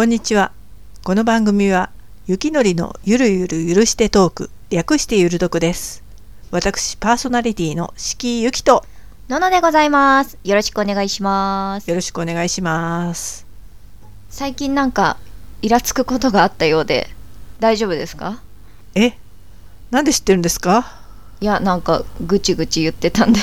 [0.00, 0.50] こんにちは。
[1.04, 1.90] この番組は、
[2.26, 6.02] ゆきのりのゆるゆるゆるしてトーク、略してゆるどくです。
[6.50, 8.82] 私、パーソナリティのしきゆきと、
[9.28, 10.38] ののでございます。
[10.42, 11.90] よろしくお願いします。
[11.90, 13.46] よろしくお願いします。
[14.30, 15.18] 最近なんか、
[15.60, 17.10] イラつくことがあったようで、
[17.58, 18.40] 大丈夫ですか？
[18.94, 19.18] え？
[19.90, 20.98] なんで知ってるんですか？
[21.42, 23.40] いや、なんか、ぐちぐち言ってたんで。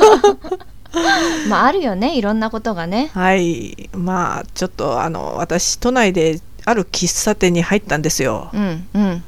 [1.48, 3.10] まあ、あるよね、いろんなことがね。
[3.12, 3.90] はい。
[3.92, 8.50] まあ、ちょっと、あの、私、都内である喫茶店に入ったんですよ。
[8.52, 9.24] うん、うん。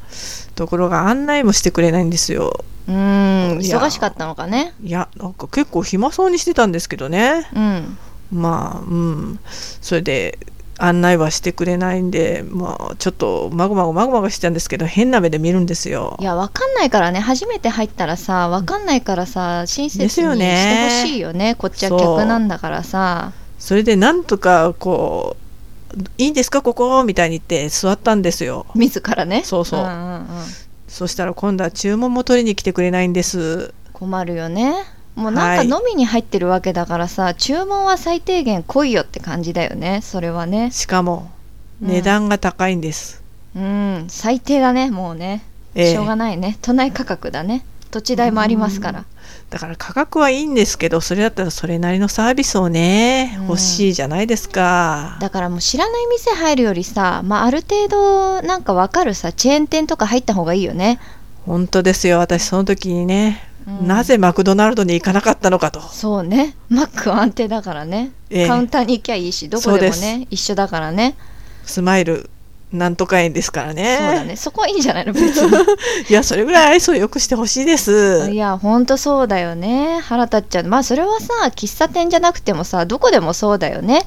[0.55, 2.65] ところが、案内もしてくれないんですよ。
[2.89, 4.75] うーん、忙しかったのかね。
[4.83, 7.49] いや、なんか結構暇そうにしてたんですけどね。
[7.55, 7.99] うん。
[8.33, 9.41] まあ、うん。
[9.81, 10.39] それで、
[10.83, 16.25] 案内はしてくれないんで、まあ、ちょっと、まごまごまごまごしてたんですけど、変な目で見るんですよい。
[16.25, 20.35] や、わかんないからね、初めて入ったらさ、わかんないからさ、親切にしてほ
[21.07, 21.55] しいよね。
[21.57, 23.33] こっちは客なんだからさ。
[23.59, 25.37] それで、なんとか、こ
[25.95, 27.05] う、いいんですか、ここ？
[27.05, 28.65] みたいに言って座ったんですよ。
[28.75, 29.43] 自らね。
[29.45, 29.89] そうそうんんう
[30.23, 30.27] ん。
[30.89, 33.75] そしたら、今度は注文も取りに来てくれないんです。
[33.93, 34.73] 困るよね
[35.21, 35.69] もうなんかはい。
[35.69, 40.71] 飲みに入ってるわけだからさ、注文は最低限来いよって感じだよねそれはね。
[40.71, 41.31] しかも、
[41.83, 41.89] うん。
[41.89, 43.23] 値段が高いんです。
[43.55, 45.43] うん最低だねもうね、
[45.75, 45.93] ええ。
[45.93, 46.59] しょうがないね。
[46.63, 47.65] 都内価格だね。
[47.91, 49.05] 土地代もありますから。
[49.51, 53.47] だから価格はいいんですけど、それだったらそれなりのサービスをね、うん。
[53.49, 55.19] 欲しいじゃないですか。
[55.21, 61.01] だからもう知らない店入るよりさ、まあ、ある程度なんかわかるさチェーン店とか入った方がいいよね、
[61.47, 65.81] 本当ですよ、私その時にね、うんなぜマクドナルドに行かなかったのかと。
[65.81, 71.17] そうねマックは安定だからね、ええカウンターに行きゃいいしどこでもね一緒だからね
[71.65, 72.31] スマイル
[72.73, 73.97] なんとか園ですからね。
[73.99, 75.13] そうだねそこはいいんじゃないの？
[75.13, 75.51] 別に
[76.09, 78.37] いや、それぐらい愛想よくしてほしいですい。
[78.37, 79.99] や、ほんとそうだよね。
[80.05, 80.65] 腹立っちゃう。
[80.65, 84.05] まあ、それはさ、喫茶店じゃなくてもさ、どこでもそうだよね。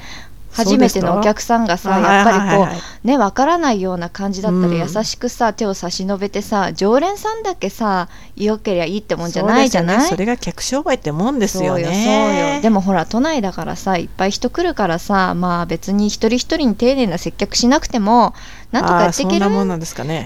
[0.53, 2.67] 初めてのお客さんがさ、やっぱりこ
[3.03, 4.79] うね、わからないような感じだったうん。
[4.79, 10.09] ら、優しくさ、手を差し伸べてさ、常連さんだけさ、よけりゃいいってもんじゃないじゃない？
[10.09, 11.83] それが客商売ってもんですよね。
[11.83, 12.61] そうよ。
[12.61, 18.33] でもほら、都内だからさ、いっぱい人来るからさ、まあ別に一人一人に丁寧な接客しなくても、
[18.71, 19.45] なんとかやっていける。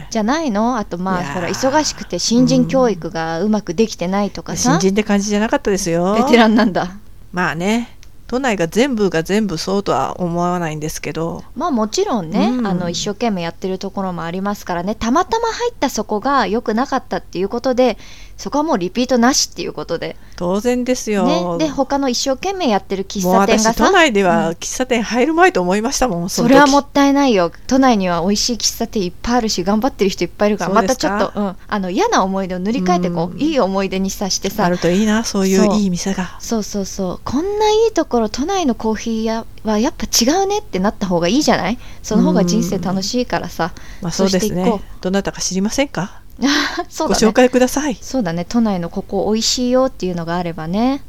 [0.09, 0.77] じゃないの？
[0.77, 6.15] あとまあほら忙しくて新人教育がうまくできてないとかさ、新人って感じじゃなかったですよ。
[6.15, 6.91] ベテランなんだ。
[7.33, 7.96] まあね、
[8.27, 12.67] 都内が全部が全部そうとは思わないんですけど、まあもちろんね、うん。
[12.67, 14.95] あの一生懸命やってるところもありますからね。
[14.95, 17.97] たまたま入ったそこが良くなかったっていうことで
[18.37, 21.57] そこはもうリピートなしっていうことで,、当然ですよ。
[21.57, 23.85] ね、で他の一生懸命やってる喫茶店がさ。
[23.87, 24.55] 都内ではうん。
[24.55, 27.51] 喫茶店入る前と思いましたもん、の時それはもったいないよ。
[27.65, 33.41] 都内には美味しい喫茶店いっぱいあるし頑張ってる人いっぱいいるからまたちょっと、うん、あの嫌な思い出を塗り替えてこう、うん。
[33.41, 34.65] いい思い出にさしてさ。
[34.65, 35.73] あるといいな、そういそう。
[35.73, 36.37] ういい店が。
[36.39, 37.19] そうそうそう。
[37.23, 41.79] こんないいところ都内のコーヒー屋はやっぱ違うねってなった方がいいじゃない？
[42.03, 44.79] その方が人生楽しいからさ、まあそうですね。
[45.01, 46.21] どなたか知りませんか？
[46.99, 47.97] ご紹介ください。
[48.01, 51.03] そうだね都内のここ美味しいよっていうのがあればね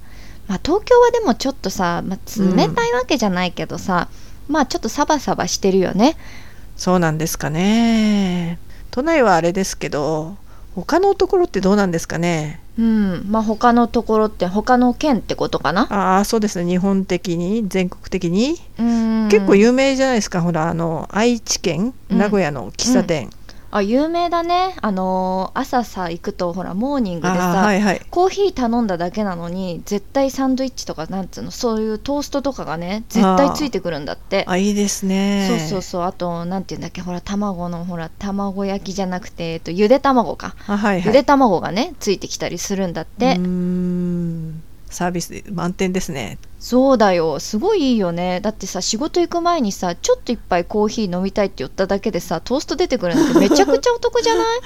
[0.46, 2.18] まあ東京はでもちょっとさ、まあ、
[2.56, 4.08] 冷たいわけじゃないけどさ、
[4.48, 6.16] まあちょっとサバサバしてるよね
[6.76, 8.58] そうなんですかね。
[8.90, 10.36] 都内はあれですけど、
[10.74, 12.60] 他のところってどうなんですかね。
[12.78, 15.82] うんまあ他のところって他の県ってことかな？
[15.90, 16.70] ああ、そうですね。
[16.70, 18.56] 日本的に、全国的に。
[18.78, 20.40] うん結構有名じゃないですか。
[20.40, 23.28] ほら、あの、愛知県、うん名古屋の喫茶店。
[23.70, 28.00] あ有名だねあのー朝さ行くとほらモーニングであさ、あ、はいはい。
[28.10, 35.46] コーヒー頼んだだけなのに絶対サンドイッチとかなんつうのそういうトーストとかがね絶対ついてくるんだってあ、いいですね。
[35.48, 41.06] そうそうそうあとなんていうんだっけほら卵のほら卵焼きじゃなくて、えっと、ゆで卵か、あ、はいはい。
[41.06, 44.62] ゆで卵がねついてきたりするんだって、うーん。
[44.90, 46.38] サービス満点ですね。
[46.58, 47.38] そうだよ。
[47.38, 48.40] すごいいいよね。
[48.40, 54.60] だってさ仕事行く前にさちょっと一杯コーヒー飲みたいって言っただけでさトースト出てくるなんてめちゃくちゃお得じゃない？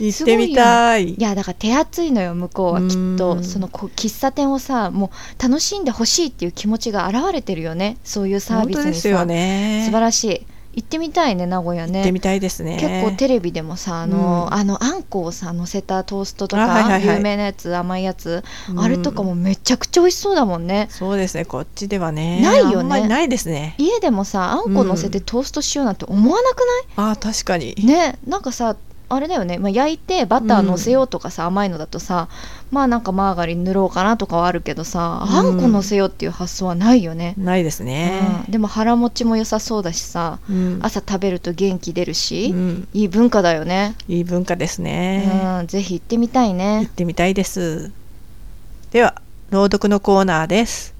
[0.06, 1.10] 行ってみたい。
[1.14, 3.16] いやだから手厚いのよ向こうはきっうん。
[3.16, 7.96] とそのこ喫茶店をさもう楽しんでほしいっていう気持ちが現れてるよね。
[8.04, 8.88] そういうサー本ビスにさ。
[8.88, 9.82] 当ですよね。
[9.86, 10.46] 素晴らしい
[10.76, 12.76] 行ってみたいね名古屋ね行ってみたいですね。
[12.78, 22.42] 結構テレビでもさあの,、うんあのあんこをさ乗せたトーストとか、あはいはいはい有名なやつ甘いやつ、うんあれとかもめちゃくちゃ美味しそうだもんねそうですね、こっちではね。
[22.42, 23.74] ないよねないですね。
[23.78, 26.56] 家でもさあんこ乗せてトーストしようなんて思わなく
[26.96, 27.74] ああ、確かに。
[27.78, 28.76] ない、ねなんかさ
[29.08, 32.28] あれだよね、まあ、焼いてバター乗せようとかさ、甘いのだとさ
[32.72, 35.36] まあなんかマーガリン塗ろうかなとかはあるけどさ、うん。
[35.36, 38.44] あんこ乗せようっていう発想はないよね、ないですね。
[38.46, 38.50] うん。
[38.50, 40.80] でも腹持ちも良さそうだしさうん。
[40.82, 42.88] 朝食べると元気出るし、うん。
[42.92, 45.60] いい文化だよね、いい文化ですね。
[45.60, 47.92] うん、ぜひ行ってみたい行っねてみたいです。
[48.90, 50.95] では、朗読のコーナーです。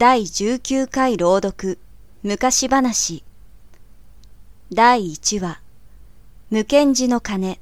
[0.00, 1.76] 第19回朗読
[2.22, 3.24] 昔話
[4.72, 5.60] 第1話
[6.50, 7.58] 無堅寺の鐘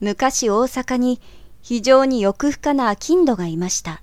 [0.00, 1.20] 昔大阪に
[1.62, 4.02] 非常に欲深な金土がいました。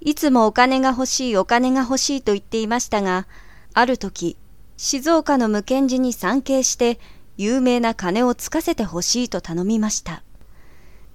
[0.00, 3.26] いつもお金が欲しいお金が欲しいと言っていましたが、
[3.74, 4.38] ある時、
[4.78, 6.98] 静岡の無堅寺に参詣して
[7.36, 10.22] 有名な鐘をつかせて欲しいと頼みました。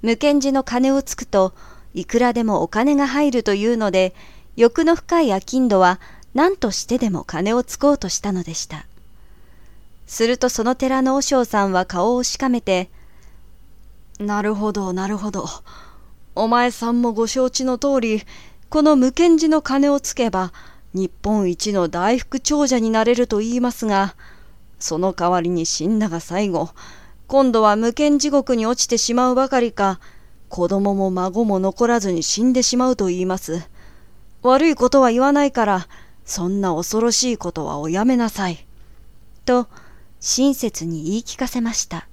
[0.03, 1.55] 無堅寺の鐘をつくと、
[1.94, 4.13] いくらでもお金が入るというので、
[4.56, 6.00] 欲の深い商人は
[6.34, 8.86] 何としてでも金をつこうとしたのでした。
[10.06, 12.89] するとその寺の和尚さんは顔をしかめて、
[14.19, 15.45] なるほど、なるほど。
[16.36, 18.24] お前さんもご承知の通り、
[18.69, 20.54] この無堅寺の金をつけば、
[20.94, 24.16] 日本一の大福長者になれると言いますが、
[24.80, 26.69] その代わりに死んだが最後、
[27.28, 30.00] 今度は無権地獄に落ちてしまうばかりか、
[30.49, 33.67] 子供も孫も残らずに死んでしまうと言います。
[34.41, 35.88] 悪いことは言わないから、
[36.25, 38.65] そんな恐ろしいことはおやめなさい。
[39.45, 39.67] と、
[40.19, 42.07] 親切に言い聞かせました。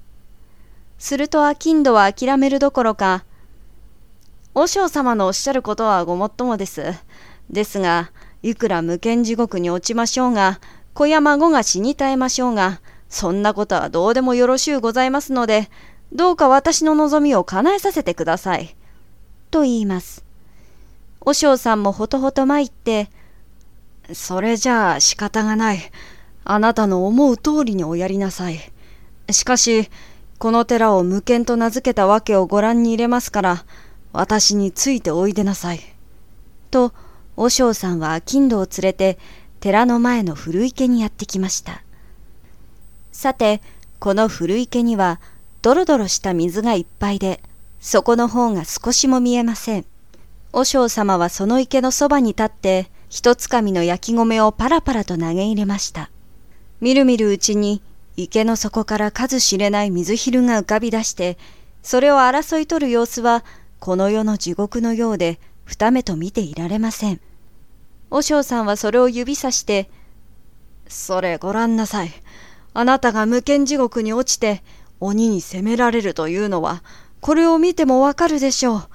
[0.98, 3.24] すると商人は諦めるどころか、
[4.54, 6.82] 和尚様のおっしゃることはごもっともです。
[7.50, 8.10] ですが、
[8.42, 10.60] いくら無権地獄に落ちましょうが、
[10.92, 15.70] 子や孫が死に絶えましょうが、そんなことはどうでもよろしゅうございますので、
[16.14, 18.76] どうか私の望みを叶えさせてください。
[19.50, 20.24] と言います。
[21.20, 23.10] 和尚さんもほとほと参って、
[24.12, 25.78] それじゃあ仕方がない。
[26.44, 28.60] あなたの思う通りにおやりなさい。
[29.30, 29.88] しかし、
[30.38, 33.64] この寺を無権と名付けたわけをご覧に入れますから、
[34.12, 35.80] 私についておいでなさい。
[36.70, 36.92] と、
[37.34, 39.18] 和尚さんは金土を連れて
[39.58, 41.82] 寺の前の古池にやってきました。
[43.10, 43.62] さて、
[43.98, 45.20] この古池には
[45.64, 47.40] ドロドロした水がいっぱいで、
[47.80, 49.86] 底の方が少しも見えません。
[50.52, 56.10] 和尚様はその池のそばに立って、一つかみの焼き米をパラパラと投げ入れました。
[56.82, 57.80] みるみるうちに
[58.18, 61.38] 池の底から数知れない水昼が浮かび出して、
[61.82, 63.42] それを争い取る様子は、
[63.80, 67.22] この世の地獄のようで、二目と見ていられません。
[68.10, 69.88] 和尚さんはそれを指さして、
[70.88, 72.10] それご覧なさい。
[72.74, 74.62] あなたが無権地獄に落ちて
[75.00, 76.82] 鬼に責められるというのは、
[77.20, 78.88] これを見てもわかるでしょう。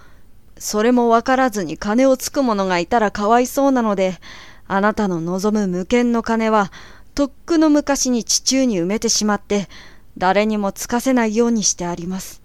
[0.57, 4.19] それもわからずに金をつく者がいたらかわいそうなので、
[4.67, 6.71] あなたの望む無権の金は、
[7.15, 9.67] とっくの昔に地中に埋めてしまって、
[10.17, 12.41] 誰にもつかせないようにしてあります。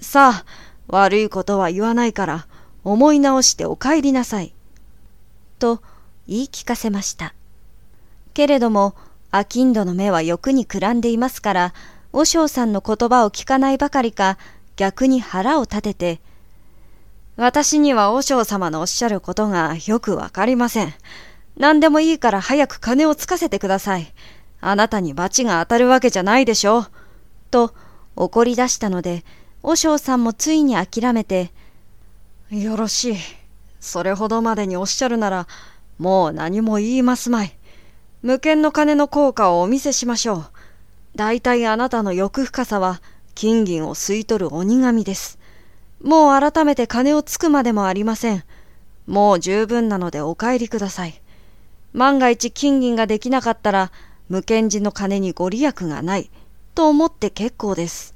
[0.00, 0.44] さあ、
[0.88, 2.46] 悪いことは言わないから、
[2.84, 4.54] 思い直してお帰りなさい。
[5.58, 5.82] と、
[6.26, 7.34] 言い聞かせました。
[8.34, 8.94] けれども、
[9.30, 11.74] アキンドの目は欲にくらんでいますから、
[12.12, 14.38] 和尚さんの言葉を聞かないばかりか、
[14.76, 16.20] 逆に腹を立てて、
[17.36, 20.94] 私には和尚様のおっしゃることがよくわかりません。
[21.56, 24.12] 何でもいいから早く金をつかせてください。
[24.60, 26.86] あなたに罰が当たるわけじゃないでしょう。
[27.50, 27.74] と
[28.16, 29.24] 怒り出したので、
[29.62, 31.52] 和尚さんもついに諦めて、
[32.50, 33.16] よろしい。
[33.80, 35.46] それほどまでにおっしゃるなら、
[35.98, 37.56] もう何も言いますまい。
[38.22, 40.57] 無権の金の効果をお見せしましょう。
[41.18, 43.02] 大体あなたの欲深さは
[43.34, 45.40] 金銀を吸い取る鬼神です。
[46.00, 48.44] もう改めて金をつくまでもありません。
[49.08, 51.20] もう十分なのでお帰りください。
[51.92, 53.90] 万が一金銀ができなかったら
[54.28, 56.30] 無権寺の金にご利益がない
[56.76, 58.14] と思って結構です。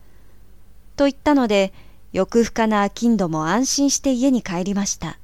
[0.94, 1.72] と言ったので
[2.12, 5.18] 欲深な商人も安心して家に帰りました。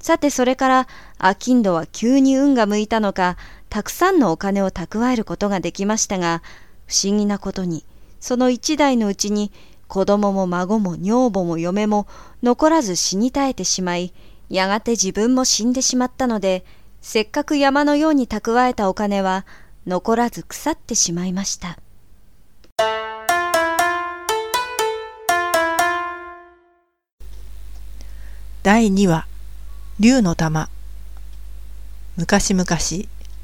[0.00, 0.88] さてそれから
[1.20, 3.36] 商人は急に運が向いたのか、
[3.68, 6.42] たくさんのお金を蓄えることができましたが、
[6.86, 7.84] 不思議なことに、
[8.20, 9.52] その一代のうちに
[9.88, 12.06] 子供も孫も女房も嫁も
[12.42, 14.12] 残らず死に絶えてしまい、
[14.48, 16.64] やがて自分も死んでしまったので、
[17.00, 19.44] せっかく山のように蓄えたお金は
[19.86, 21.78] 残らず腐ってしまいました。
[28.62, 29.26] 第2話
[29.98, 30.68] 竜の玉
[32.16, 32.66] 昔々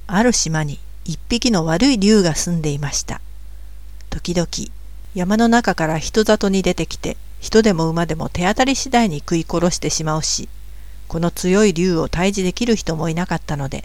[0.07, 3.21] ある島に一匹の悪い竜が住んでいました
[4.11, 4.49] 時々
[5.15, 10.49] 山の中から人里に出てきて人でも馬でも手当たり次第に食い殺してしまうし
[11.09, 13.85] この強い竜を退治できる人もいなかったので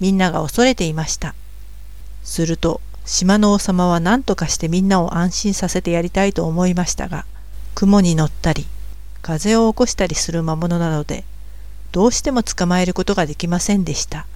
[0.00, 1.34] みんなが恐れていました
[2.24, 7.24] すると島の王様は何とかしてみんなを安心させてやりたいと思いましたが
[7.74, 8.66] 雲に乗ったり
[9.22, 11.24] 風を起こしたりする魔物なので
[11.92, 14.26] どうしても捕まえることができませんでした。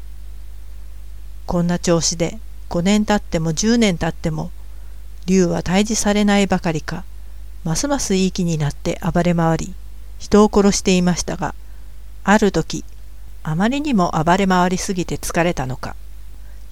[1.46, 4.52] こんな調子で5年経っても10年経っても
[5.26, 7.04] 竜は退治されないばかりか。
[7.62, 9.74] ますますいい気になって暴れ回り
[10.18, 11.54] 人を殺していましたが
[12.24, 12.84] ある時
[13.42, 15.94] あまりにも暴れ回りすぎて疲れたのか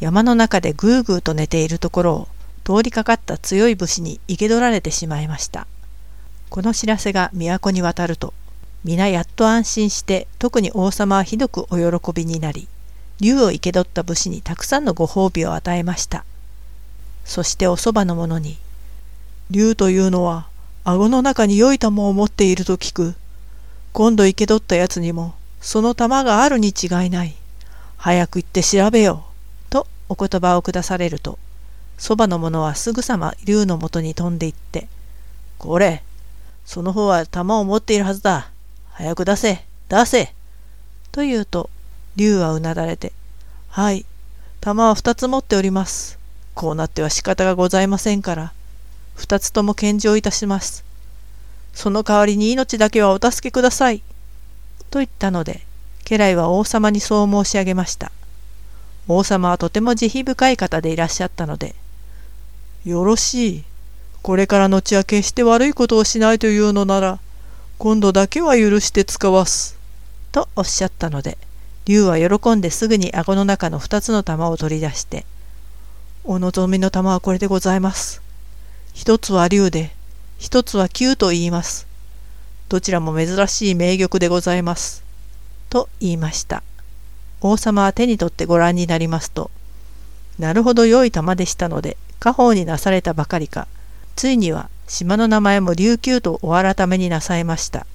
[0.01, 2.29] 山の中でぐーぐーと寝ているところを
[2.65, 5.67] 通りかかった強い武士に生け取られてしまいました。
[6.51, 8.33] この知らせが都に渡ると
[8.85, 12.69] 皆やっと安心して特に王様はひどくお喜びになり
[13.21, 16.25] 竜を生け取った武士にたくさんのご褒美を与えました。
[17.29, 18.57] そしておそばの者に
[19.53, 20.49] 「竜というのは
[20.83, 23.15] 顎の中に良い玉を持っていると聞く。
[23.93, 27.37] 今度生け取ったやつにもその玉があるに違いない。
[27.99, 29.25] 早く行って調べよ
[29.69, 31.39] う」とお言葉を下されると
[31.99, 34.89] そばの者はすぐさま竜のもとに飛んで行って
[35.59, 36.03] 「これ
[36.65, 38.51] その方は玉を持っているはずだ。
[38.93, 40.35] 早く出せ出せ。
[41.13, 41.71] と言うと、
[42.17, 43.13] 竜はうなだれて、
[43.69, 44.05] はい、
[44.61, 46.18] 玉は二つ持っております。
[46.59, 48.53] こうなっては仕方がございませんから、
[49.15, 50.83] 二つとも献上いたします。
[51.73, 54.03] その代わりに命だけはお助けください。
[54.91, 55.61] と言ったので、
[56.05, 58.11] 家来は王様にそう申し上げました。
[59.07, 61.77] 王様はとても慈悲深い方でいらっしゃったので、
[62.85, 63.65] よろしい。
[64.23, 67.21] これから後は決して悪いことをしないというのなら、
[67.79, 69.79] 今度だけは許して使わす。
[70.33, 71.39] とおっしゃったので、
[71.85, 75.25] 竜は喜んですぐに顎の中の二つの玉を取り出して、
[76.31, 78.21] お望みの玉はこれでございます。
[78.93, 79.93] 一つは竜で、
[80.37, 81.87] 一つは球と言います。
[82.69, 85.03] どちらも珍しい名玉でございます。
[85.71, 86.63] と言いました。
[87.41, 89.51] 王様は手に取ってご覧になりますと、
[90.39, 93.67] なるほど良い玉でしたので、家宝になされたばかりか、
[94.15, 97.87] ついには島の名前も琉球とお改めになさいました。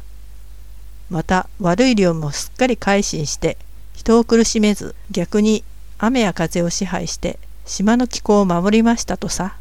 [1.11, 3.59] また悪い竜もすっかり改心して
[3.93, 5.63] 人を苦しめず逆に
[5.99, 9.57] 雨や風を支配して島の気候を守りましたとさ。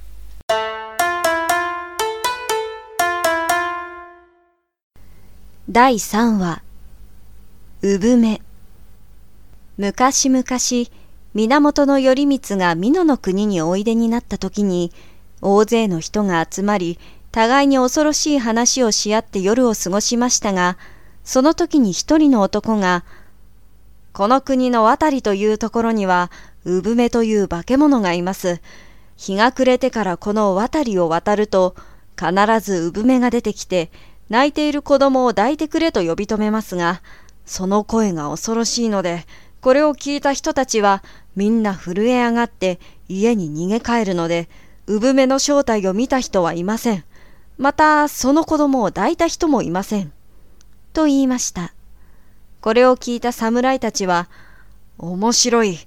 [5.69, 6.63] 第3話
[7.81, 8.43] 産め
[9.79, 10.45] 昔々
[11.35, 14.93] 源頼光が美濃の国においでになった時に
[15.41, 16.99] 大勢の人が集まり
[17.33, 20.77] 互いに恐ろしい話をし合って夜を過ごしましたが、
[21.25, 23.05] その時に一人の男が、
[24.13, 26.31] この国の渡りというところには、
[26.65, 28.61] 産めという化け物がいます。
[29.17, 31.75] 日が暮れてからこの渡りを渡ると、
[32.17, 33.91] 必ず産めが出てきて、
[34.29, 37.03] 泣いている子供を抱いてくれと呼び止めますが、
[37.45, 39.27] その声が恐ろしいので、
[39.61, 41.05] これを聞いた人たちは
[41.37, 44.49] みんな震え上がって家に逃げ帰るので、
[44.87, 47.05] 産めの正体を見た人はいません。
[47.59, 50.13] またその子供を抱いた人もいません。
[50.93, 51.75] と言いました。
[52.61, 54.29] これを聞いた侍たちは、
[54.99, 55.79] 面白い。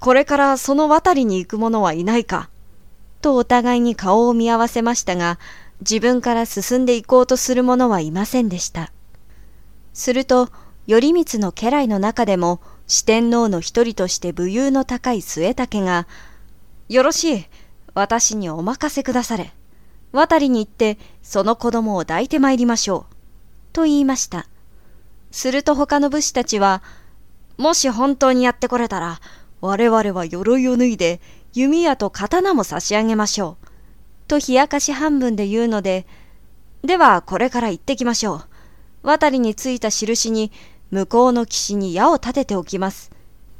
[0.00, 2.50] これからその渡りに行く者はいないか。
[3.20, 5.38] とお互いに顔を見合わせましたが、
[5.80, 8.92] 自分から進んで行こうとする者はいませんでした。
[9.92, 10.48] すると、
[10.86, 16.06] 頼光の家来の中でも四天王の一人として武勇の高い末武が、
[16.88, 17.46] よろしい、
[17.94, 19.52] 私にお任せくだされ。
[20.12, 23.14] 渡りに行ってその子供を抱いてまいりましょう。
[23.72, 24.46] と言いました。
[25.30, 26.82] すると他の武士たちは、
[27.58, 29.20] もし本当にやってこれたら、
[29.60, 31.20] 我々は鎧を脱いで
[31.52, 33.66] 弓矢と刀も差し上げましょう。
[34.28, 36.06] と冷やかし半分で言うので、
[36.82, 38.44] ではこれから行ってきましょう。
[39.02, 40.52] 渡りについた印に
[40.90, 43.10] 向こうの岸に矢を立てておきます。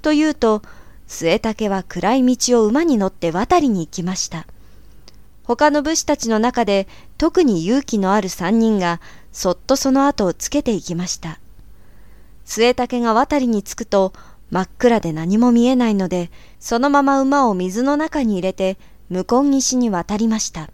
[0.02, 0.62] と言うと、
[1.06, 4.46] 末竹は暗い道を馬に乗って渡りに行きました。
[5.44, 6.86] 他の武士たちの中で
[7.16, 9.00] 特に勇気のある三人が
[9.32, 11.40] そっとその後をつけていきました。
[12.44, 14.12] 末竹が渡りに着くと
[14.50, 18.78] 真っ暗で何も見えないので、そのまま馬を水の中に入れて
[19.10, 20.70] 向こう岸に渡りました。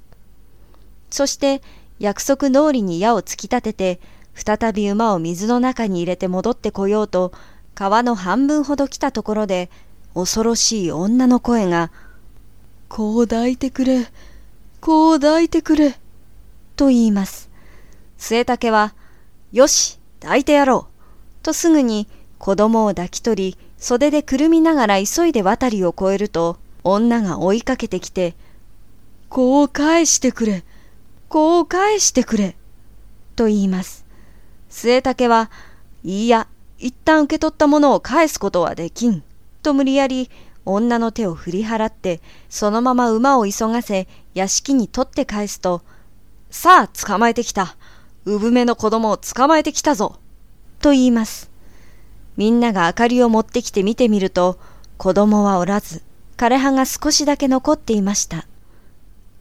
[1.11, 1.63] そして
[1.99, 4.01] 約束通りに矢を突き立てて、
[4.35, 7.33] 再び馬を水の中に入れて戻ってこようと、
[7.75, 9.71] 川の半分ほど来たところで、
[10.15, 11.91] 恐ろしい女の声が、
[12.89, 14.07] こう抱いてくれ、
[14.81, 15.99] こう抱いてくれ。
[16.77, 17.49] と言います。
[18.19, 18.95] 末竹は、
[19.53, 21.45] よし、抱いてやろう。
[21.45, 22.09] とすぐに
[22.45, 28.35] 子供を抱き取り、袖でくるみながら急いで渡りを越えると、女が追いかけてきて、
[29.31, 30.63] こう返してくれ。
[31.31, 32.55] こう返してくれ。
[33.35, 34.05] と言います。
[34.69, 35.51] 末竹は、
[36.03, 36.47] いいや、
[36.79, 39.23] 一旦受け取ったものを返すことはできん。
[39.63, 40.31] と無理やり
[40.67, 42.21] 女の手を振り払って、
[42.51, 45.81] そのまま馬を急がせ、屋敷に取って返すと、
[46.51, 47.79] さあ、捕まえてきた。
[48.27, 50.19] 産めの子供を捕まえてきたぞ。
[50.83, 51.54] と言います。
[52.37, 54.59] みんなが明かりを持ってきて見てみると、
[54.99, 56.03] 子供はおらず、
[56.37, 58.47] 枯葉が少しだけ残っていました。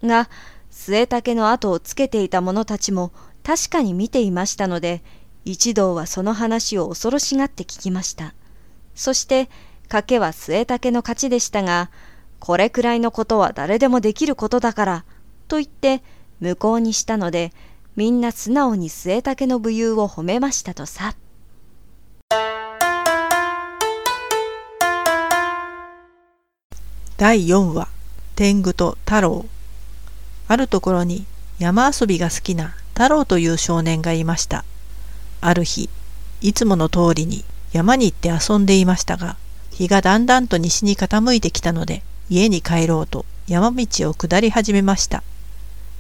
[0.04, 0.30] が、
[0.70, 3.12] 末竹の後をつけていた者たちも
[3.44, 5.02] 確かに見ていましたので、
[5.46, 8.34] 一同はその話を恐ろしがって聞きました。
[8.96, 9.50] そして
[9.90, 11.90] 賭けは末竹の勝ちでしたが、
[12.40, 15.06] これくらいのことは誰でもできることだから、
[15.48, 16.04] と言って
[16.40, 17.54] 無効にしたので、
[17.96, 21.16] みんな素直に末竹の武勇を褒めましたとさ。
[27.24, 27.88] 第4話
[28.36, 29.46] 天狗と太郎。
[30.50, 31.26] あるところに
[31.58, 34.66] 山遊びが好きな太郎という少年がいました。
[35.40, 35.90] ある日
[36.42, 39.38] いつもの通りに山に行って遊んでいましたが
[39.72, 45.24] 日がだんだんと西に傾いてきたので家に帰ろうと山道を下り始めました。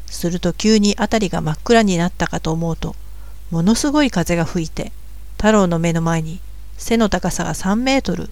[0.07, 2.97] すると急に辺りが真っ暗になったかと思うと
[3.49, 4.91] ものすごい風が吹いて
[5.37, 6.41] 太郎の目の前に
[6.77, 8.29] 背の高さが3メートル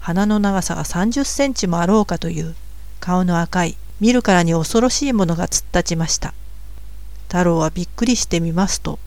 [0.00, 2.56] 鼻の長さが30センチもあろうかという
[3.00, 6.34] 顔の赤い見るからに恐ろしいものが突っ立ちました。
[7.28, 8.98] 太郎はびっくりしてみますと、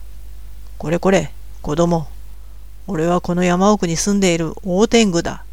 [0.78, 2.06] これこれ、子供。
[2.86, 5.44] 俺はこの山奥に住んでいる大天狗だ。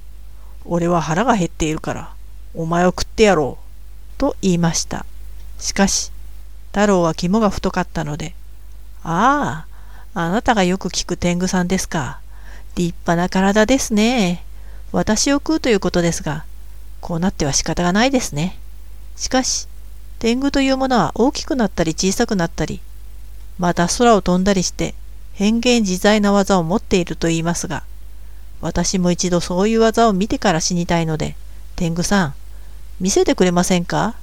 [0.63, 2.13] 俺は腹が減っているから、
[2.53, 4.19] お前を食ってやろう。
[4.19, 5.05] と言いました。
[5.57, 6.11] しかし、
[6.71, 8.35] 太郎は肝が太かったので、
[9.03, 9.65] あ
[10.13, 12.19] あ、あなたがよく聞く天狗さんですか。
[12.75, 14.43] 立派な体ですね。
[14.91, 16.45] 私を食うということですが、
[16.99, 18.57] こうなっては仕方がないですね。
[19.15, 19.67] しかし、
[20.19, 22.81] 天狗というものは大きくなったり小さくなったり、
[23.57, 24.93] また空を飛んだりして
[25.33, 27.83] 変幻自在な技を持っていると言いますが、
[28.59, 31.35] 私も一度そういう技を見てから死にたいので、
[31.75, 32.33] 天狗さん、
[32.99, 34.15] 見せてくれませんか？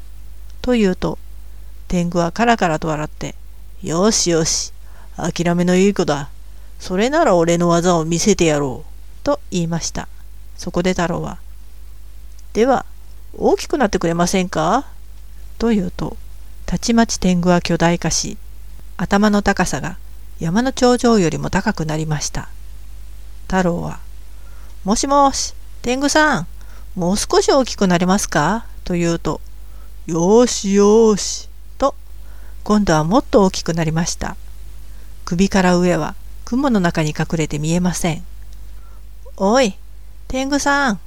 [0.63, 1.19] と言うと、
[1.89, 3.35] 天狗はカラカラと笑って、
[3.83, 4.73] よしよし、
[5.17, 6.29] 諦めのいい子だ。
[6.79, 9.25] それなら俺の技を見せてやろう。
[9.25, 10.07] と言いました。
[10.59, 11.39] そこで太郎は、
[12.53, 12.85] では、
[13.37, 14.87] 大きくなってくれませんか？
[15.59, 16.17] と言うと、
[16.67, 18.37] たちまち天狗は巨大化し、
[18.97, 19.99] 頭の高さが
[20.41, 22.49] 山の頂上よりも高くなりました。
[23.47, 24.01] 太郎は、
[24.85, 26.47] もしもし、天狗さん、
[26.95, 28.67] もう少し大きくなれますか？
[28.85, 29.41] と言うと、
[30.07, 31.95] よしよし、と、
[32.65, 34.37] 今度はもっと大きくなりました。
[35.25, 38.25] 首から上は雲の中に隠れて見えません。
[39.37, 39.77] おい、
[40.29, 41.01] 天狗さん、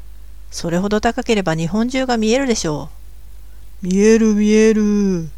[0.50, 2.90] それほど高ければ日本中が見えるでしょ
[3.84, 3.88] う。
[3.88, 5.30] 見える見える。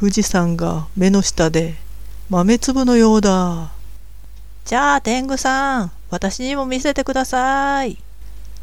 [0.00, 1.74] 富士山が目の下で
[2.30, 3.72] 豆粒のようだ。
[4.64, 7.98] じゃあ天狗さん、私にも見せてください。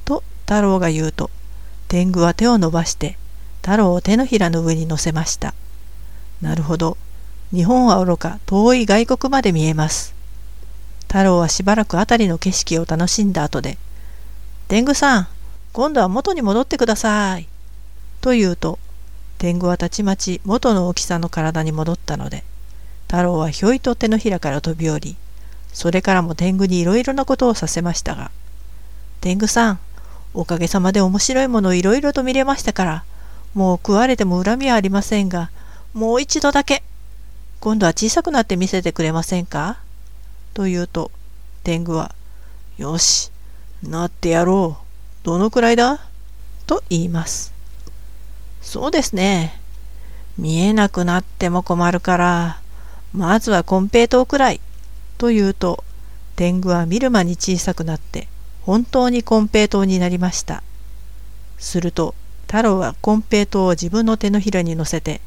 [0.05, 1.29] と太郎が言うと、
[1.87, 3.15] 天狗は手を伸ばして
[3.61, 5.53] 太郎を手のひらの上に乗せました。
[6.41, 6.97] なるほど。
[7.51, 10.15] 日本は愚か遠い外国まで見えます。
[11.03, 13.77] 太郎はしばらく辺りの景色を楽しんだ後で、
[14.73, 15.27] 天狗さん、
[15.71, 17.47] 今度は元に戻ってください。
[18.21, 18.79] と言うと、
[19.37, 22.43] 天狗はたちまち元の大きさの体に戻ったので、
[23.05, 25.15] 太郎はひょいと手のひらから飛び降り、
[25.73, 28.31] それからも天狗にいろいろなことをさせましたが、
[29.21, 29.79] 天狗さん、
[30.33, 33.03] おかげさまで面白いものをいろいろと見れましたから、
[33.53, 35.51] もう食われても恨みはありませんが、
[35.93, 36.81] もう一度だけ、
[37.59, 39.77] 今度は小さくなって見せてくれませんか？
[40.55, 41.11] と言うと、
[41.63, 42.15] 天狗は、
[42.79, 43.29] よし、
[43.83, 45.25] なってやろう。
[45.25, 45.99] どのくらいだ？
[46.65, 47.53] と言います。
[48.61, 49.59] そうですね。
[50.37, 52.61] 見えなくなっても困るから、
[53.13, 54.61] まずは金平糖くらい。
[55.17, 55.83] と言うと、
[56.35, 58.27] 天狗は見る間に小さくなって、
[58.61, 60.63] 本当に金平糖になりました。
[61.59, 62.15] すると、
[62.47, 65.21] 太郎は金平糖を自分の手のひらに乗せて、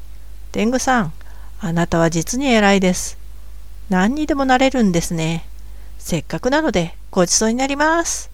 [0.51, 1.13] 天狗さん、
[1.59, 3.17] あなたは実に偉いです。
[3.89, 5.47] 何にでもなれるんですね。
[5.97, 8.29] せっかくなのでごちそうになります。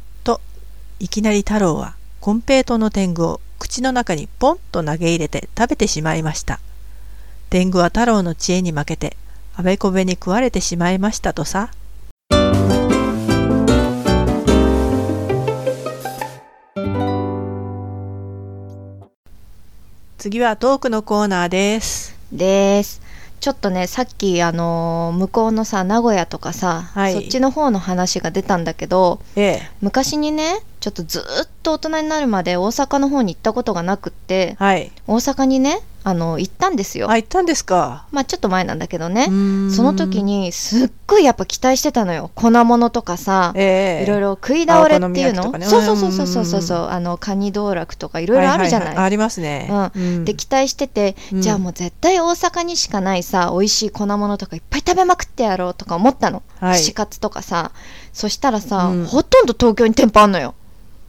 [1.04, 6.62] いきなり太郎は金平糖の天狗を口の中にポンと投げ入れて食べてしまいました。
[7.50, 9.18] 天狗は太郎の知恵に負けて
[9.54, 11.72] あべこべに食われてしまいましたとさ。
[20.18, 22.16] 次はトークのコーナーです。
[22.32, 23.03] です。
[23.44, 29.72] ちょっとねさっきあのー向こうのさ名古屋とかさ、はいそっちの方の話が出たんだけどええ。
[29.82, 31.24] 昔にねちょっとずっ
[31.62, 34.94] と大人になるまで大阪の方に行ったことがなくってはい。
[35.08, 37.10] 大阪にねあの行ったんですよ。
[37.10, 38.06] あ、行ったんですか？
[38.12, 39.26] まあちょっと前なんだけどね。
[39.74, 42.30] その時、にすっごいやっぱ期待してたのよ。
[42.36, 44.04] 粉物とかさええ。
[44.04, 45.66] いろいろ食い倒れっていうの、ね。
[45.66, 46.60] そうそうそうそうそうそう。
[46.60, 49.70] うんそうあのカニ道楽とかいろいろあるじゃない,、はははありますね。
[49.96, 50.26] うん。
[50.26, 51.42] で期待してて、うん。
[51.42, 56.78] じゃあもう絶対大阪にしかないさ美味しい粉物とかいっぱい食べまくってやろうとか思ったの、はい。
[56.78, 57.72] 串カツとかさ。
[58.12, 59.06] そしたらさ、うん。
[59.06, 60.54] ほとんど東京に店舗あんのよ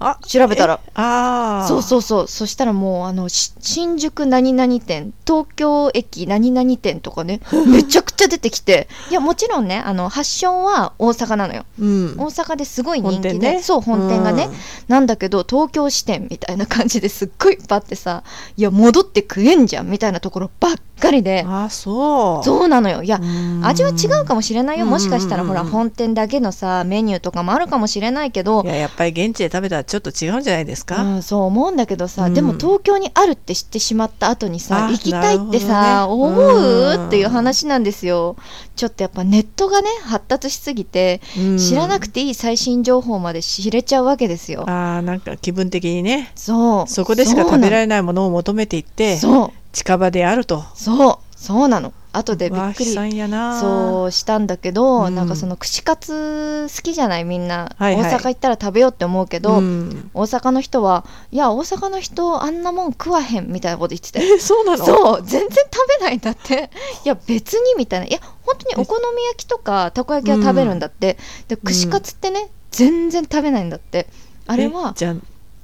[0.06, 0.80] あ調べたら。
[0.84, 2.28] えああそうそうそう。
[2.28, 8.88] そしたらもうあのし新宿何々店東京駅何々店とかね めちゃくちゃ出てきて。
[9.10, 11.64] いやもちろんねあの発祥は大阪なのよ。
[11.78, 13.62] う、ん、大阪ですごい人気で、ね。
[13.62, 14.48] そう本店がね、
[14.88, 18.22] なんだけど東京支店みたいな感じですっごいいっぱいあってさ
[18.56, 21.42] いや戻って食えんじゃんみたいなところばっかりで。
[21.44, 22.44] うんあそう。
[22.44, 23.02] そうなのよ。
[23.02, 23.60] いやうん。
[23.64, 24.86] 味は違うかもしれないよ。
[24.86, 28.62] もしかしたらほら本店だけのさメニューとかもあるかもしれないけど。
[28.64, 32.34] いややっぱり現地で食べたらちょっと違うんじゃないですか、うん、そう思うんだけどさ、うん。
[32.34, 38.36] でも東京にあるって知ってしまった後にさあ行きたいってさ、なるほ思うっていう話なんですよ。
[38.74, 41.58] ちょっとやっぱネットがね発達しすぎてうん。
[41.58, 46.32] 知らなくていい最新情報まで知れちゃうわけですよ、あーなんか気分的にね。
[46.34, 46.90] そう。
[46.90, 50.64] そこでしか食べられれないものを求めていってそう近場であると。
[50.74, 51.92] そうそうなの。
[52.12, 55.14] 後でびっくりそうしたんだけど、うん。
[55.16, 58.12] なんかその串カツ好きじゃないみんな、はいはい。
[58.12, 60.10] 大阪行ったら食べようって思うけど、ん。
[60.14, 64.20] 大阪の人はいや大阪の人あんなもん食わへんみたいなこと言ってて。
[64.24, 64.84] えそうなの？
[64.86, 66.70] そう全然食べないんだって。
[67.04, 68.06] いや別にみたいな。
[68.06, 74.06] いや本当にお好み焼きとかたこ焼きは食べるんだって、で串カツってね全然食べないんだって。
[74.46, 75.14] あれえはじゃあ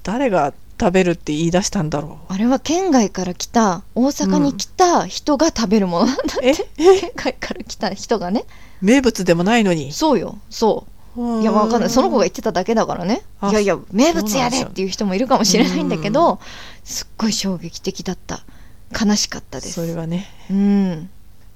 [0.03, 6.07] 誰が食べるって言い出したんだろあれは県外から来た大阪に来た人が食べるもの。
[6.07, 6.17] なん。
[6.17, 6.55] だうえ？
[6.55, 8.47] 県外から来た人がね。
[8.81, 9.93] 名物でもないのに？
[9.93, 10.39] そうよ。
[10.49, 11.43] そう。
[11.43, 11.91] いやわかんない。
[11.91, 13.23] その子が言ってただけだからね。
[13.41, 16.41] あいやいや名物やでっていう人もいるかもしれないんだけど
[16.83, 18.41] すっごい衝撃的だった。
[18.99, 19.75] 悲しかったです。
[19.75, 20.29] それはね。
[20.51, 21.11] うん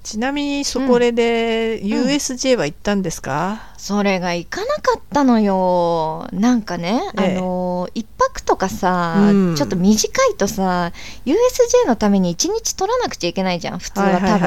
[0.05, 6.27] ちなみにそこで USJ は行ったんですか、それが行かなかったのよ。
[6.31, 7.37] なんかね、ええ。
[7.37, 9.55] あの一泊とかさ、うん。
[9.55, 10.91] ちょっと短いとさ
[11.25, 14.37] USJ のために一日取らなくちゃいけないじゃん普通は多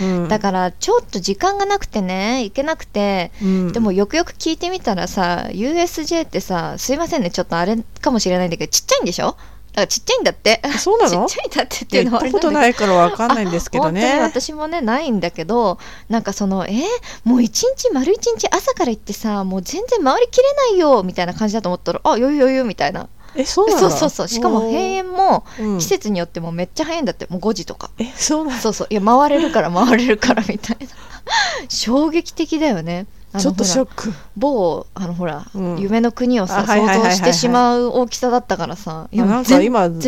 [0.00, 3.30] 分、だからちょっと時間がなくてね行けなくて。
[3.40, 3.72] うん。
[3.72, 9.30] でもよくよく聞いてみたらさ USJ ってさすいませんねちょっとあれかもしれないんだけどちっちゃいんでしょ？
[9.32, 9.36] だ
[9.76, 10.60] からちっちゃいんだって。
[10.78, 11.26] そうなの？
[11.26, 16.70] ちっちゃいんだってっていうのは行ったことないからわかんないんですけど本当にね私もねないんだけどなんかそのえ？
[16.72, 16.84] ー
[17.24, 23.08] もう一日丸一日朝から行ってさもう全然回りきれないよみたいな感じだと思ったらあ余裕余裕みたいな。
[23.38, 25.78] えそうそうそうそうしかも閉園もうん。
[25.78, 27.26] 季節によってもめっちゃ早いんだって。
[27.28, 27.90] もう5時とか。
[27.98, 28.60] えそうなの？
[28.60, 28.86] そうそう。
[28.88, 30.86] いや回れるから回れるからみたいな。
[31.68, 33.06] 衝撃的だよね
[33.38, 34.12] ちょっとショック。
[34.36, 35.78] 某あのほら、うん。
[35.78, 39.08] 夢の国をさ想像してしまう大きさだったからさ。
[39.12, 40.00] いやあなんか今うん。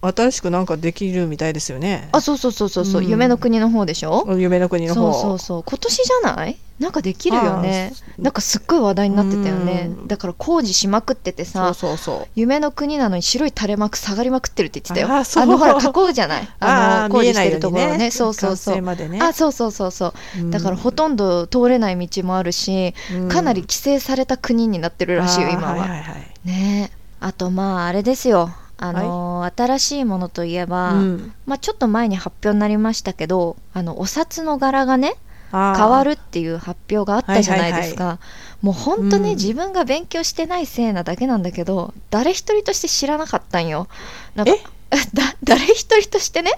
[0.00, 2.08] 新しくなんかできるみたいですよね。
[2.12, 3.08] あそうそうそうそうそう、うん。
[3.08, 4.26] 夢の国の方でしょ？
[4.36, 5.12] 夢の国の方。
[5.12, 5.62] そうそうそう。
[5.64, 6.58] 今年じゃない？
[6.78, 7.92] なんかできるよね。
[8.18, 9.88] なんかすっごい話題になってたよね。
[9.88, 10.08] うん。
[10.08, 12.28] だから工事しまくっててそさうそうそう。
[12.34, 15.14] 夢の国なのに白い垂れ幕下がりまくってるって言ってたよ。
[15.14, 15.46] あそう。
[15.46, 16.48] のほら囲うじゃない。
[16.60, 17.98] あの工事してるところね。
[17.98, 18.80] ねそうそうそう。
[18.80, 19.20] ね。
[19.22, 20.14] あそうそうそうそう。
[20.38, 20.50] うん。
[20.50, 23.28] だからほとんど通れない道もあるし、うん。
[23.28, 26.48] かなり規制された国になってるらしいよ今は,、はいはいはい。
[26.48, 26.90] ね。
[26.92, 28.50] えあとまああれですよ。
[28.78, 31.32] あのー新しいものといえば、うん。
[31.46, 35.14] まあ、ちょっと前に発表になりましたけどあのお札の柄がね
[35.52, 38.18] 変わるっていう発表があったじゃないですか、は
[38.62, 39.36] もう本当ね、うん。
[39.36, 43.86] 自分が勉強してないせいなだけなんだけど誰一人として知らなかったんよ。
[44.34, 44.60] なんかえ？
[45.14, 46.50] だ誰一人としてね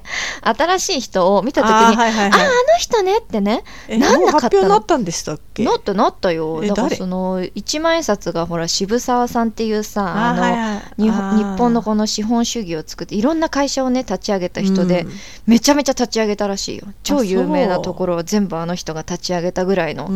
[0.42, 4.50] 新しい人を見た時にあ,、あーはいはいああはいの人ねってねえなんなかったの。
[4.50, 5.64] 発表になったんでしたっけ？
[5.64, 6.60] なったなったよ。
[6.64, 6.96] えだから誰？
[6.96, 11.02] その一万円札がほら渋沢さんっていうさあの、はいはい。
[11.02, 15.12] 日本のこの資本主義を作っていろんな会社をね立ち上げた人で、うん。
[15.46, 16.86] めちゃめちゃ立ち上げたらしいよ。
[17.04, 20.08] 超有名なところは全部あの人が立ち上げたぐらいの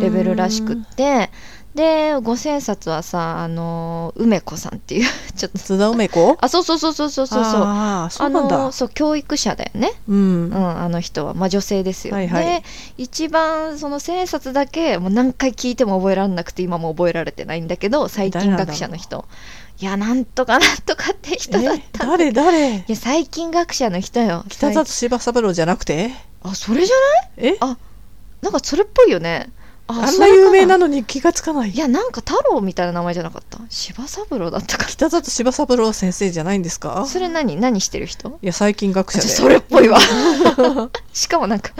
[0.00, 1.30] レベルらしくっうんて
[1.76, 5.58] で五千冊はさあの梅子さんっていう ちょっと。
[5.58, 6.36] 津田梅子？
[6.40, 7.44] あそうそうそうそうそうそう。
[7.44, 10.46] そうあのそう教育者だよね、うん。
[10.46, 12.44] うん、あの人は、まあ、女性ですよ、はいはい。
[12.44, 12.62] で
[12.96, 19.26] 一番その千円札だけもう何回聞いても覚えられなくて今も覚えられてないんだけど最近学者の人。
[19.78, 22.76] いやなんとかなんとかって人だっえた誰誰？
[22.78, 24.44] いや最近学者の人よ。
[24.48, 26.10] 北里柴三郎じゃなくて？
[26.42, 27.52] あそれじゃない？
[27.52, 27.56] え？
[27.60, 27.76] あ
[28.40, 29.50] なんかそれっぽいよね
[29.88, 31.70] ああんな有名なのに気がつかない。
[31.70, 33.60] いやなんか太郎みたいな名前じゃなかった？
[33.68, 37.04] 柴三郎だったか北里柴三郎先生じゃないんですか？
[37.06, 37.56] それ何？
[37.56, 38.38] 何してる人？
[38.42, 39.26] いや最近学者で。
[39.28, 39.98] それっぽいわ。
[41.12, 41.70] しかもなんか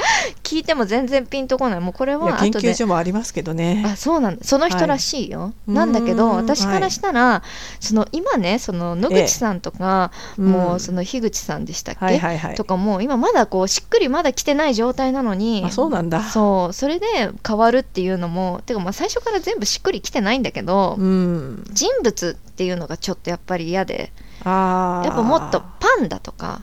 [0.43, 1.81] 聞いても全然ピンとこない。
[1.81, 3.83] もうこれは研究所もありますけどね。
[3.87, 4.45] あそうなんだ。
[4.45, 5.71] その人らしいよ、はい。
[5.73, 7.43] なんだけど私からしたら、
[7.81, 10.47] その今ねその野口さんとか、うん。
[10.47, 12.55] もうその樋口さんでしたっけ、はいはいはい。
[12.55, 16.23] とかも今まだこうしっくりまだ来てない状態なのにあそうなんだ。
[16.23, 16.73] そう。
[16.73, 17.07] それで
[17.47, 21.65] 変わるっていうのもてかまあ最初から全部しっくりきてないんだけど、うん。
[21.71, 24.13] 人物っていうのがちょっとやっぱり嫌で。
[24.45, 26.63] やっぱもっとパンダとか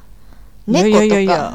[0.67, 1.53] 猫とかいやいやいや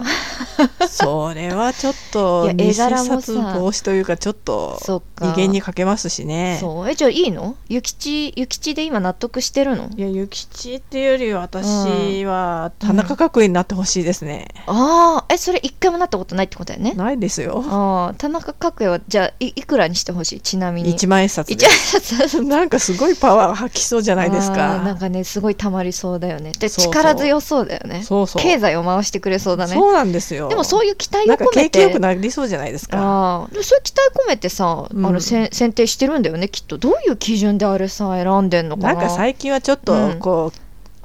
[0.88, 3.20] それはちょっと偽柄もさ。
[3.20, 5.32] 札防止というかちょっとそっか。
[5.32, 6.58] 威厳にかけますしね。
[6.60, 6.90] そう。
[6.90, 7.56] えじゃあいいの？
[7.68, 9.88] 諭吉諭吉で今納得してるの？
[9.96, 16.92] いや諭吉っていうより私は田中角栄になってほしいですね、ああえそれ一回もなったことないってことだよね？
[16.92, 17.64] ないですよ。
[17.68, 20.40] ああ田中角栄はじゃあいいくらにしてほしい？
[20.40, 20.90] ちなみに。
[20.90, 21.54] 一万円札で。
[21.54, 22.42] 一万円札。
[22.48, 24.78] なんかすごいパワー発揮そうじゃないですか。
[24.78, 26.52] なんかねすごいたまりそうだよね。
[26.58, 28.02] で力強そうだよね。
[28.02, 28.42] そうそう。
[28.42, 29.74] 経済を回してくれそうだね。
[29.74, 31.70] そうなんですよでもそういう期待を込めて。
[31.70, 33.48] 景気よくなりそうじゃないですか。
[33.52, 35.06] そういう期待込めてさ、うん。
[35.06, 36.78] あのせん選定してるんだよねきっと。
[36.78, 38.94] どういう基準であれさ選んでんのかな。
[38.94, 40.18] なんか最近はちょっとうん。
[40.18, 40.52] こ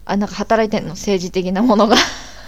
[0.05, 0.91] あなんか働いてんの？
[0.91, 1.95] 政治的なものが。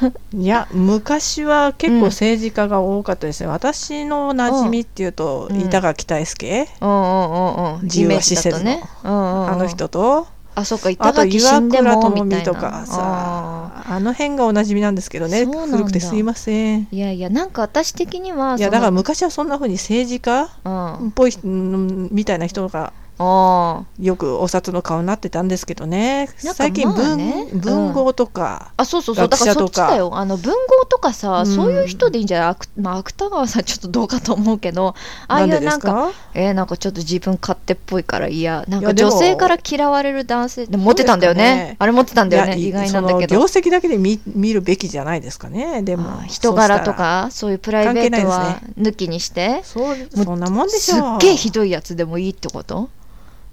[0.01, 1.99] う、 いや昔は結うん。
[2.01, 5.61] 構政治家が多かったですね、私の馴染みっていうと、うん。
[5.61, 7.81] 板垣大輔、うんうんうんうん。
[7.83, 8.63] 自由は施設の。
[8.63, 9.51] ね、うんうんうん。
[9.51, 10.27] あの人と。
[10.57, 15.45] あそうかあ板垣死んで倉もみたとかさあの辺がおなじみなんですけどね。
[15.45, 16.87] 古くてすいません。
[16.91, 21.09] いやいやなんか私的にはいやだから昔はそんな風に政治家うん。
[21.09, 26.25] っぽいうんみたいな人があよくお札の顔になってたんですけどね。
[26.43, 27.59] なんか最近まあ文,、ねうん。
[27.61, 29.29] 文豪とか、あそうそうそう。
[29.29, 30.17] だからそっちだよ。
[30.17, 31.45] あの文豪とかさ、うん。
[31.45, 34.95] そういう人でいいんじゃない、まあ、芥川さんちょっとどうかと思うけど。
[35.29, 36.07] ああいなんでうなんか？
[36.07, 41.55] ですかえー、なんかちょっと自分勝手っぽいから嫌なんか女性から嫌われる男性でも持ってたんだよね。
[41.55, 41.75] ね。
[41.79, 42.57] あれ持ってたんだよね。
[42.57, 45.83] 意外なんだけその業ど績だけで見見るべきじゃないですかね。
[45.83, 49.61] でも人柄とかそういうプライベート関は係抜きにして。
[49.63, 52.89] そうそんなもんでしすっょうげえひどいやつでもいいってこと？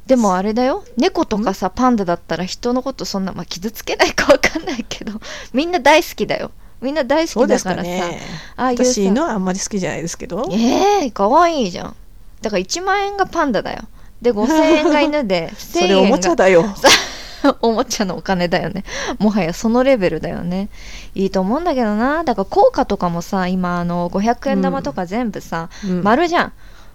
[0.07, 0.85] でもあれだよ。
[0.97, 5.21] 猫とかさパンダだったら人のことそんな、まあ、傷つけないかわかんないけど
[5.55, 6.51] みんな大好きだよ。
[6.81, 8.21] みんな大好きだからね。
[8.57, 10.49] ああいうさ私のはあんまり好きじゃないですけど。
[10.51, 11.97] ええー、かわいいじゃん。
[12.41, 13.83] だから1万円がパンダだよ。
[14.21, 16.65] で 5000円が犬で1000それおもちゃだよ。
[17.61, 18.85] おもちゃのお金だよね。
[19.19, 20.69] もはやそのレベルだよね。
[21.15, 22.25] いいと思うんだけどな。
[22.25, 26.03] だから効果とかもさ今あの500円玉とか全部さ、うん。
[26.03, 26.53] 丸じゃん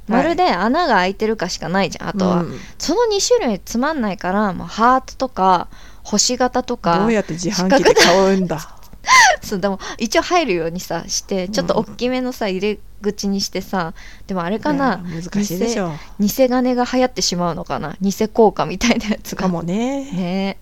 [0.07, 5.67] 丸で穴が開いてるかしかないじゃんあとは、うんその2種類つまんないから、まあ、ハートとか
[6.03, 8.59] 星型とかどうやって自販機で買うんだ？
[9.41, 13.93] そうでも一応入るようにさしてちょっと大きめのさ入れ口にしてさ
[14.27, 15.91] でもあれかな、難しいでしょ。
[16.19, 19.43] 偽偽金が流行ってしまうのかな偽効果みたいなやつが。
[19.43, 20.11] かもね。
[20.11, 20.57] ね。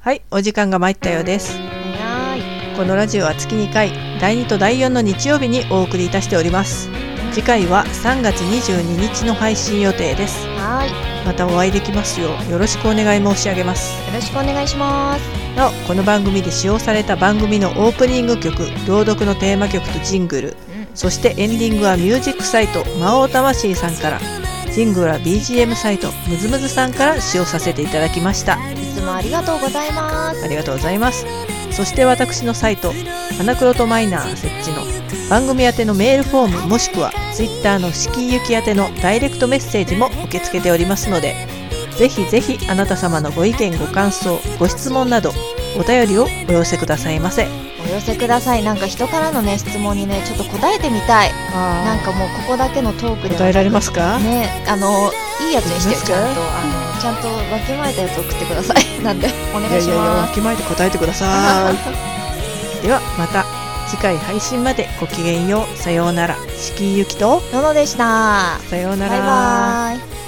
[0.00, 1.79] はいお時間が参ったようです
[2.76, 6.88] このラジオは月2回第2と第4の日曜日にお送りいたしております。
[7.32, 10.46] 次回は3月22日の配信予定です。
[10.56, 11.24] はーい。
[11.24, 13.92] またお会いできますようよろしくお願い申し上げます。
[14.08, 15.22] よろしくお願いします。
[15.56, 20.56] なおこの番組で使用された番組のオープニング曲朗読のテーマ曲とジングル
[20.94, 24.20] そしてエンディングはミュージックサイト魔王魂さんから
[24.72, 28.54] ジングルは BGM サイトムズムズさんから使用させていただきました。
[28.72, 30.44] いつもありがとうございます。
[30.44, 31.26] ありがとうございます
[31.80, 32.92] そして私のサイト
[33.38, 34.84] 花黒とマイナー設置の
[35.30, 41.34] 番組宛てのメールフォームもしくは Twitter の敷居行き宛てのダイレクトメッセージも受け付けておりますので
[41.96, 45.30] ぜひぜひあなた様のご意見ご感想ご質問など
[45.78, 47.46] お便りをお寄せくださいませ。
[47.82, 48.62] お寄せください。
[48.62, 51.32] なんか人からのね質問にねちょっと答えてみたい。
[51.32, 53.40] なんかもうここだけのトークでは。
[53.40, 58.84] 答えられますか、ねあのいいやつにしてちゃんとあのちゃんとわきまえたやつ送ってください。
[59.02, 59.32] なんで。
[59.54, 60.34] お願いしいやいやいやわます。
[60.34, 61.72] きまえて答えてくださ
[62.82, 62.82] い。
[62.82, 63.44] ではまた
[63.88, 65.78] 次回配信までごきげんよう。
[65.78, 66.36] さようなら。
[66.58, 68.58] 敷居ゆきとののでした。
[68.68, 70.19] さようなバイらバイ